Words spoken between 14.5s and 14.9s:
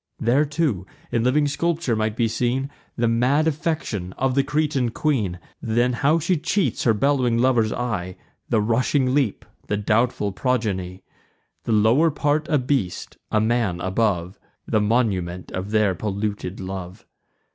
The